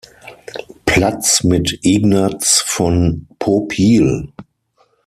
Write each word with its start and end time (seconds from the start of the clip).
Platz 0.87 1.43
mit 1.43 1.77
Ignaz 1.83 2.63
von 2.65 3.27
Popiel. 3.37 4.29